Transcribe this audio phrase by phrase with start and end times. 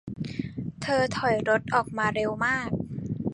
[0.81, 2.69] เธอถอยรถออกมาเร็วมาก